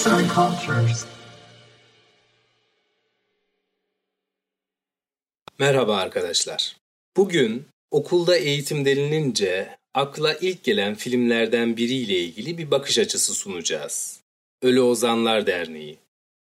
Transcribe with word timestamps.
Arts 0.00 0.06
and 0.06 0.30
Cultures. 0.30 1.04
Merhaba 5.58 5.96
arkadaşlar. 5.96 6.76
Bugün 7.16 7.64
okulda 7.90 8.36
eğitim 8.36 8.84
denilince 8.84 9.76
akla 9.94 10.34
ilk 10.34 10.64
gelen 10.64 10.94
filmlerden 10.94 11.76
biriyle 11.76 12.18
ilgili 12.18 12.58
bir 12.58 12.70
bakış 12.70 12.98
açısı 12.98 13.34
sunacağız. 13.34 14.20
Ölü 14.62 14.80
Ozanlar 14.80 15.46
Derneği. 15.46 15.98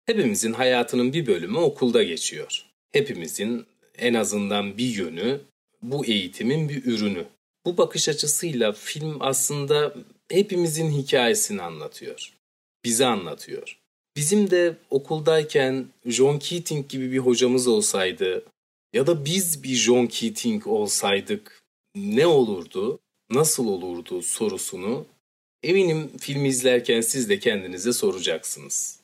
Hepimizin 0.05 0.53
hayatının 0.53 1.13
bir 1.13 1.27
bölümü 1.27 1.57
okulda 1.57 2.03
geçiyor. 2.03 2.65
Hepimizin 2.91 3.65
en 3.97 4.13
azından 4.13 4.77
bir 4.77 4.95
yönü 4.95 5.41
bu 5.81 6.05
eğitimin 6.05 6.69
bir 6.69 6.85
ürünü. 6.85 7.25
Bu 7.65 7.77
bakış 7.77 8.09
açısıyla 8.09 8.71
film 8.71 9.17
aslında 9.19 9.93
hepimizin 10.31 10.91
hikayesini 10.91 11.61
anlatıyor. 11.61 12.38
Bize 12.85 13.05
anlatıyor. 13.05 13.79
Bizim 14.15 14.51
de 14.51 14.77
okuldayken 14.89 15.87
John 16.05 16.39
Keating 16.39 16.89
gibi 16.89 17.11
bir 17.11 17.17
hocamız 17.17 17.67
olsaydı 17.67 18.45
ya 18.93 19.07
da 19.07 19.25
biz 19.25 19.63
bir 19.63 19.75
John 19.75 20.07
Keating 20.07 20.67
olsaydık 20.67 21.61
ne 21.95 22.27
olurdu, 22.27 22.99
nasıl 23.29 23.67
olurdu 23.67 24.21
sorusunu 24.21 25.05
eminim 25.63 26.17
film 26.17 26.45
izlerken 26.45 27.01
siz 27.01 27.29
de 27.29 27.39
kendinize 27.39 27.93
soracaksınız. 27.93 28.99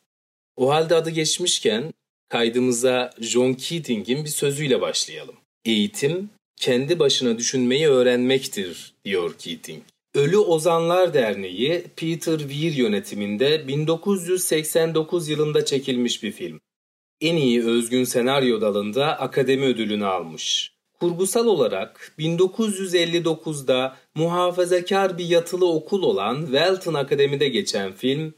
O 0.58 0.70
halde 0.70 0.96
adı 0.96 1.10
geçmişken 1.10 1.94
kaydımıza 2.30 3.14
John 3.20 3.54
Keating'in 3.54 4.23
bir 4.23 4.30
sözüyle 4.30 4.82
başlayalım. 4.82 5.36
Eğitim 5.66 6.30
kendi 6.56 7.00
başına 7.00 7.38
düşünmeyi 7.38 7.88
öğrenmektir 7.88 8.94
diyor 9.06 9.38
Keating. 9.38 9.84
Ölü 10.16 10.38
Ozanlar 10.38 11.14
Derneği 11.14 11.84
Peter 11.96 12.40
Weir 12.40 12.73
yönetiminde 12.73 13.67
1989 13.67 15.30
yılında 15.30 15.66
çekilmiş 15.66 16.23
bir 16.23 16.31
film. 16.31 16.59
En 17.22 17.36
iyi 17.36 17.66
özgün 17.66 18.03
senaryo 18.03 18.62
dalında 18.62 19.20
akademi 19.20 19.66
ödülünü 19.66 20.06
almış. 20.06 20.73
Kurgusal 21.00 21.45
olarak 21.45 22.14
1959'da 22.20 23.98
muhafazakar 24.16 25.17
bir 25.17 25.26
yatılı 25.26 25.72
okul 25.72 26.04
olan 26.04 26.45
Welton 26.45 26.94
Akademi'de 26.94 27.48
geçen 27.50 27.94
film, 27.94 28.34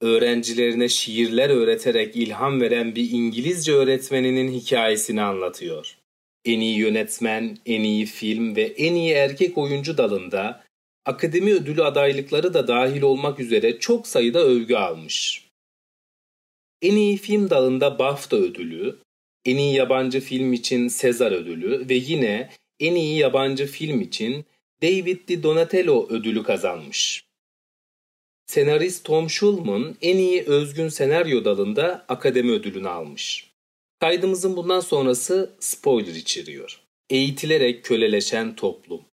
öğrencilerine 0.00 0.88
şiirler 0.88 1.50
öğreterek 1.50 2.16
ilham 2.16 2.60
veren 2.60 2.94
bir 2.94 3.10
İngilizce 3.10 3.72
öğretmeninin 3.72 4.52
hikayesini 4.52 5.22
anlatıyor. 5.22 5.96
En 6.44 6.60
iyi 6.60 6.78
yönetmen, 6.78 7.58
en 7.66 7.82
iyi 7.82 8.06
film 8.06 8.56
ve 8.56 8.62
en 8.62 8.94
iyi 8.94 9.12
erkek 9.12 9.58
oyuncu 9.58 9.98
dalında 9.98 10.69
akademi 11.04 11.54
ödülü 11.54 11.84
adaylıkları 11.84 12.54
da 12.54 12.68
dahil 12.68 13.02
olmak 13.02 13.40
üzere 13.40 13.78
çok 13.78 14.06
sayıda 14.06 14.38
övgü 14.38 14.74
almış. 14.74 15.46
En 16.82 16.96
iyi 16.96 17.16
film 17.16 17.50
dalında 17.50 17.98
BAFTA 17.98 18.36
ödülü, 18.36 18.98
en 19.44 19.56
iyi 19.56 19.74
yabancı 19.74 20.20
film 20.20 20.52
için 20.52 20.88
Sezar 20.88 21.32
ödülü 21.32 21.88
ve 21.88 21.94
yine 21.94 22.50
en 22.80 22.94
iyi 22.94 23.18
yabancı 23.18 23.66
film 23.66 24.00
için 24.00 24.44
David 24.82 25.28
Di 25.28 25.42
Donatello 25.42 26.08
ödülü 26.08 26.42
kazanmış. 26.42 27.24
Senarist 28.46 29.04
Tom 29.04 29.30
Schulman 29.30 29.96
en 30.02 30.16
iyi 30.16 30.42
özgün 30.42 30.88
senaryo 30.88 31.44
dalında 31.44 32.04
akademi 32.08 32.52
ödülünü 32.52 32.88
almış. 32.88 33.50
Kaydımızın 34.00 34.56
bundan 34.56 34.80
sonrası 34.80 35.56
spoiler 35.60 36.14
içeriyor. 36.14 36.80
Eğitilerek 37.10 37.84
köleleşen 37.84 38.56
toplum. 38.56 39.09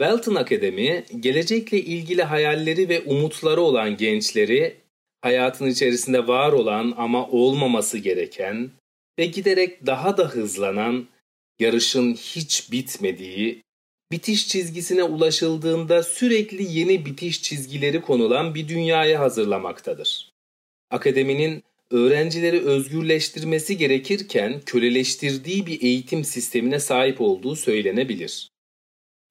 Welton 0.00 0.34
Akademi, 0.34 1.04
gelecekle 1.20 1.80
ilgili 1.80 2.22
hayalleri 2.22 2.88
ve 2.88 3.00
umutları 3.00 3.60
olan 3.60 3.96
gençleri, 3.96 4.76
hayatın 5.20 5.66
içerisinde 5.66 6.26
var 6.26 6.52
olan 6.52 6.94
ama 6.96 7.28
olmaması 7.28 7.98
gereken 7.98 8.70
ve 9.18 9.26
giderek 9.26 9.86
daha 9.86 10.16
da 10.16 10.28
hızlanan, 10.28 11.06
yarışın 11.58 12.14
hiç 12.14 12.72
bitmediği, 12.72 13.62
bitiş 14.12 14.48
çizgisine 14.48 15.02
ulaşıldığında 15.02 16.02
sürekli 16.02 16.78
yeni 16.78 17.06
bitiş 17.06 17.42
çizgileri 17.42 18.00
konulan 18.00 18.54
bir 18.54 18.68
dünyaya 18.68 19.20
hazırlamaktadır. 19.20 20.30
Akademinin 20.90 21.62
öğrencileri 21.90 22.60
özgürleştirmesi 22.60 23.76
gerekirken 23.76 24.60
köleleştirdiği 24.66 25.66
bir 25.66 25.82
eğitim 25.82 26.24
sistemine 26.24 26.80
sahip 26.80 27.20
olduğu 27.20 27.56
söylenebilir. 27.56 28.51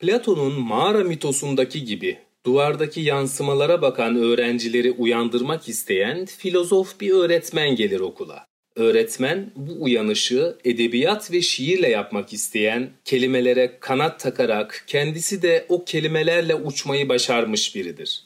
Platon'un 0.01 0.61
mağara 0.61 1.03
mitosundaki 1.03 1.85
gibi 1.85 2.17
duvardaki 2.45 3.01
yansımalara 3.01 3.81
bakan 3.81 4.15
öğrencileri 4.15 4.91
uyandırmak 4.91 5.69
isteyen 5.69 6.25
filozof 6.25 6.99
bir 6.99 7.11
öğretmen 7.11 7.75
gelir 7.75 7.99
okula. 7.99 8.45
Öğretmen 8.75 9.51
bu 9.55 9.83
uyanışı 9.83 10.57
edebiyat 10.65 11.31
ve 11.31 11.41
şiirle 11.41 11.89
yapmak 11.89 12.33
isteyen, 12.33 12.89
kelimelere 13.05 13.77
kanat 13.79 14.19
takarak 14.19 14.83
kendisi 14.87 15.41
de 15.41 15.65
o 15.69 15.85
kelimelerle 15.85 16.55
uçmayı 16.55 17.09
başarmış 17.09 17.75
biridir. 17.75 18.23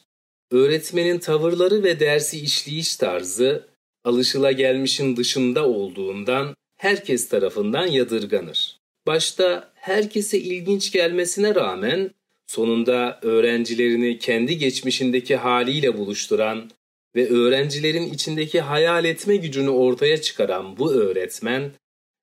Öğretmenin 0.52 1.20
tavırları 1.20 1.84
ve 1.84 2.00
dersi 2.00 2.40
işleyiş 2.40 2.96
tarzı 2.96 3.68
alışılagelmişin 4.04 5.18
dışında 5.18 5.68
olduğundan 5.68 6.56
herkes 6.78 7.30
tarafından 7.30 7.88
yadırganır. 7.88 8.78
Başta 9.08 9.75
herkese 9.86 10.40
ilginç 10.40 10.92
gelmesine 10.92 11.56
rağmen 11.56 12.12
sonunda 12.48 13.20
öğrencilerini 13.22 14.20
kendi 14.20 14.58
geçmişindeki 14.58 15.36
haliyle 15.36 15.98
buluşturan 15.98 16.72
ve 17.16 17.30
öğrencilerin 17.30 18.14
içindeki 18.14 18.62
hayal 18.62 19.06
etme 19.06 19.36
gücünü 19.36 19.70
ortaya 19.70 20.22
çıkaran 20.22 20.78
bu 20.78 20.94
öğretmen 20.94 21.72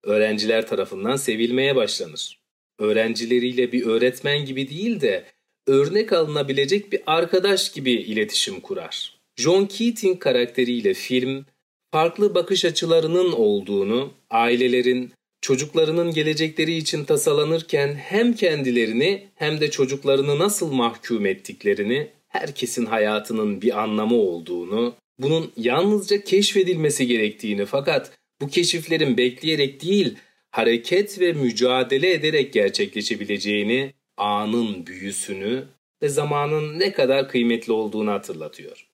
öğrenciler 0.02 0.66
tarafından 0.66 1.16
sevilmeye 1.16 1.76
başlanır. 1.76 2.38
Öğrencileriyle 2.78 3.72
bir 3.72 3.86
öğretmen 3.86 4.44
gibi 4.44 4.70
değil 4.70 5.00
de 5.00 5.24
örnek 5.66 6.12
alınabilecek 6.12 6.92
bir 6.92 7.00
arkadaş 7.06 7.72
gibi 7.72 7.92
iletişim 7.92 8.60
kurar. 8.60 9.18
John 9.36 9.66
Keating 9.66 10.20
karakteriyle 10.20 10.94
film 10.94 11.46
farklı 11.90 12.34
bakış 12.34 12.64
açılarının 12.64 13.32
olduğunu, 13.32 14.12
ailelerin 14.30 15.12
çocuklarının 15.42 16.10
gelecekleri 16.10 16.74
için 16.74 17.04
tasalanırken 17.04 17.94
hem 17.94 18.32
kendilerini 18.32 19.28
hem 19.34 19.60
de 19.60 19.70
çocuklarını 19.70 20.38
nasıl 20.38 20.72
mahkum 20.72 21.26
ettiklerini, 21.26 22.08
herkesin 22.28 22.86
hayatının 22.86 23.62
bir 23.62 23.82
anlamı 23.82 24.14
olduğunu, 24.14 24.94
bunun 25.18 25.52
yalnızca 25.56 26.24
keşfedilmesi 26.24 27.06
gerektiğini 27.06 27.66
fakat 27.66 28.18
bu 28.40 28.48
keşiflerin 28.48 29.16
bekleyerek 29.16 29.82
değil, 29.82 30.16
hareket 30.50 31.20
ve 31.20 31.32
mücadele 31.32 32.12
ederek 32.12 32.52
gerçekleşebileceğini, 32.52 33.92
anın 34.16 34.86
büyüsünü 34.86 35.64
ve 36.02 36.08
zamanın 36.08 36.78
ne 36.78 36.92
kadar 36.92 37.28
kıymetli 37.28 37.72
olduğunu 37.72 38.10
hatırlatıyor. 38.10 38.86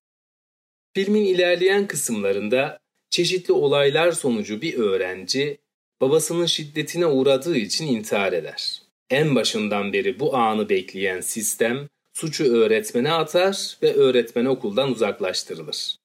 Filmin 0.95 1.25
ilerleyen 1.25 1.87
kısımlarında 1.87 2.79
çeşitli 3.11 3.53
olaylar 3.53 4.13
sonucu 4.13 4.63
bir 4.63 4.75
öğrenci 4.75 5.59
babasının 6.01 6.47
şiddetine 6.47 7.07
uğradığı 7.07 7.57
için 7.57 7.87
intihar 7.87 8.33
eder. 8.33 8.83
En 9.11 9.35
başından 9.35 9.93
beri 9.93 10.21
bu 10.21 10.37
anı 10.37 10.69
bekleyen 10.69 11.21
sistem 11.21 11.89
suçu 12.15 12.45
öğretmene 12.45 13.13
atar 13.13 13.79
ve 13.83 13.95
öğretmen 13.95 14.45
okuldan 14.45 14.91
uzaklaştırılır. 14.91 15.97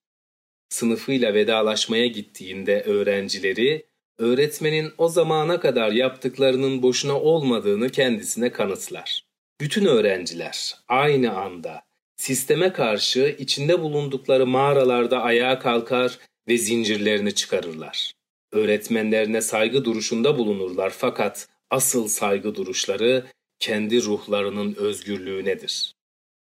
Sınıfıyla 0.70 1.34
vedalaşmaya 1.34 2.08
gittiğinde 2.08 2.82
öğrencileri 2.82 3.86
öğretmenin 4.18 4.92
o 4.98 5.10
zamana 5.10 5.60
kadar 5.60 5.92
yaptıklarının 5.92 6.82
boşuna 6.82 7.20
olmadığını 7.22 7.90
kendisine 7.90 8.52
kanıtlar. 8.52 9.24
Bütün 9.62 9.86
öğrenciler 9.86 10.76
aynı 10.88 11.38
anda 11.38 11.82
sisteme 12.16 12.74
karşı 12.74 13.36
içinde 13.40 13.82
bulundukları 13.82 14.48
mağaralarda 14.48 15.22
ayağa 15.22 15.60
kalkar 15.60 16.20
ve 16.48 16.58
zincirlerini 16.58 17.36
çıkarırlar. 17.36 18.14
Öğretmenlerine 18.54 19.42
saygı 19.42 19.86
duruşunda 19.86 20.38
bulunurlar 20.38 20.90
fakat 20.90 21.48
asıl 21.70 22.08
saygı 22.08 22.56
duruşları 22.56 23.26
kendi 23.60 24.04
ruhlarının 24.04 24.76
özgürlüğünedir. 24.76 25.96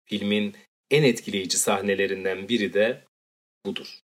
Filmin 0.05 0.55
en 0.91 1.03
etkileyici 1.03 1.57
sahnelerinden 1.57 2.49
biri 2.49 2.73
de 2.73 3.03
budur. 3.65 3.99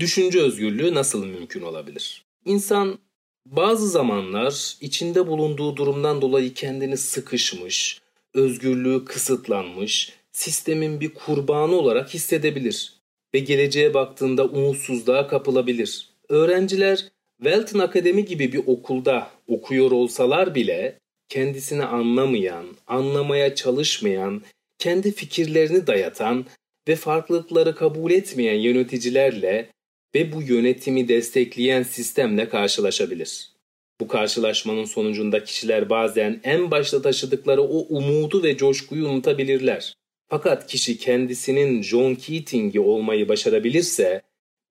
Düşünce 0.00 0.40
özgürlüğü 0.40 0.94
nasıl 0.94 1.26
mümkün 1.26 1.62
olabilir? 1.62 2.24
İnsan 2.44 2.98
bazı 3.46 3.88
zamanlar 3.88 4.76
içinde 4.80 5.26
bulunduğu 5.26 5.76
durumdan 5.76 6.22
dolayı 6.22 6.54
kendini 6.54 6.96
sıkışmış, 6.96 8.00
özgürlüğü 8.34 9.04
kısıtlanmış, 9.04 10.12
sistemin 10.32 11.00
bir 11.00 11.14
kurbanı 11.14 11.74
olarak 11.74 12.14
hissedebilir 12.14 12.94
ve 13.34 13.38
geleceğe 13.38 13.94
baktığında 13.94 14.44
umutsuzluğa 14.44 15.28
kapılabilir. 15.28 16.08
Öğrenciler 16.28 17.11
Welton 17.42 17.78
Akademi 17.78 18.24
gibi 18.24 18.52
bir 18.52 18.62
okulda 18.66 19.30
okuyor 19.48 19.90
olsalar 19.90 20.54
bile 20.54 20.98
kendisini 21.28 21.84
anlamayan, 21.84 22.66
anlamaya 22.86 23.54
çalışmayan, 23.54 24.42
kendi 24.78 25.12
fikirlerini 25.12 25.86
dayatan 25.86 26.46
ve 26.88 26.96
farklılıkları 26.96 27.74
kabul 27.74 28.10
etmeyen 28.10 28.58
yöneticilerle 28.58 29.68
ve 30.14 30.32
bu 30.32 30.42
yönetimi 30.42 31.08
destekleyen 31.08 31.82
sistemle 31.82 32.48
karşılaşabilir. 32.48 33.52
Bu 34.00 34.08
karşılaşmanın 34.08 34.84
sonucunda 34.84 35.44
kişiler 35.44 35.90
bazen 35.90 36.40
en 36.44 36.70
başta 36.70 37.02
taşıdıkları 37.02 37.62
o 37.62 37.86
umudu 37.88 38.42
ve 38.42 38.56
coşkuyu 38.56 39.08
unutabilirler. 39.08 39.94
Fakat 40.28 40.66
kişi 40.66 40.98
kendisinin 40.98 41.82
John 41.82 42.14
Keating'i 42.14 42.80
olmayı 42.80 43.28
başarabilirse 43.28 44.22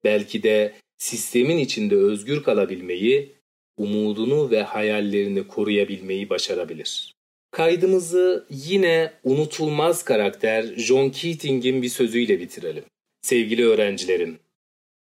belki 0.04 0.42
de 0.42 0.72
sistemin 1.02 1.58
içinde 1.58 1.96
özgür 1.96 2.42
kalabilmeyi, 2.42 3.32
umudunu 3.76 4.50
ve 4.50 4.62
hayallerini 4.62 5.48
koruyabilmeyi 5.48 6.30
başarabilir. 6.30 7.14
Kaydımızı 7.50 8.46
yine 8.50 9.12
unutulmaz 9.24 10.04
karakter 10.04 10.64
John 10.76 11.10
Keating'in 11.10 11.82
bir 11.82 11.88
sözüyle 11.88 12.40
bitirelim. 12.40 12.84
Sevgili 13.22 13.64
öğrencilerim, 13.64 14.38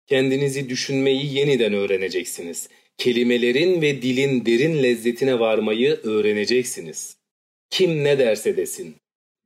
kendinizi 0.06 0.68
düşünmeyi 0.68 1.34
yeniden 1.34 1.72
öğreneceksiniz. 1.72 2.68
Kelimelerin 2.98 3.82
ve 3.82 4.02
dilin 4.02 4.46
derin 4.46 4.82
lezzetine 4.82 5.38
varmayı 5.38 6.00
öğreneceksiniz. 6.02 7.16
Kim 7.70 8.04
ne 8.04 8.18
derse 8.18 8.56
desin, 8.56 8.96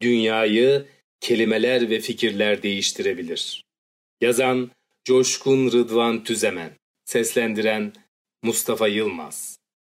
dünyayı 0.03 0.85
kelimeler 1.21 1.91
ve 1.91 2.01
fikirler 2.01 2.63
değiştirebilir. 2.63 3.65
Yazan 4.21 4.71
Coşkun 5.05 5.73
Rıdvan 5.73 6.25
Tüzemen. 6.25 6.71
Seslendiren 7.05 7.93
Mustafa 8.43 8.89
Yılmaz 8.89 9.62